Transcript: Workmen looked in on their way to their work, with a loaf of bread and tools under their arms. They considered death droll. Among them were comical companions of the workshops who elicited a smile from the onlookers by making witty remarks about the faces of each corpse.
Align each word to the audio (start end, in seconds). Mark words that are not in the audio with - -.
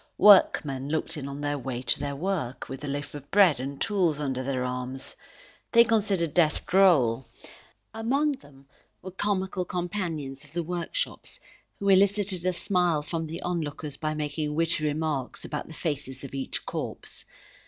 Workmen 0.17 0.89
looked 0.89 1.15
in 1.15 1.27
on 1.27 1.41
their 1.41 1.59
way 1.59 1.83
to 1.83 1.99
their 1.99 2.15
work, 2.15 2.67
with 2.67 2.83
a 2.83 2.87
loaf 2.87 3.13
of 3.13 3.29
bread 3.29 3.59
and 3.59 3.79
tools 3.79 4.19
under 4.19 4.41
their 4.43 4.65
arms. 4.65 5.15
They 5.71 5.83
considered 5.83 6.33
death 6.33 6.65
droll. 6.65 7.27
Among 7.93 8.31
them 8.31 8.65
were 9.03 9.11
comical 9.11 9.63
companions 9.63 10.43
of 10.43 10.53
the 10.53 10.63
workshops 10.63 11.39
who 11.77 11.87
elicited 11.89 12.47
a 12.47 12.51
smile 12.53 13.03
from 13.03 13.27
the 13.27 13.43
onlookers 13.43 13.95
by 13.95 14.15
making 14.15 14.55
witty 14.55 14.85
remarks 14.87 15.45
about 15.45 15.67
the 15.67 15.75
faces 15.75 16.23
of 16.23 16.33
each 16.33 16.65
corpse. 16.65 17.23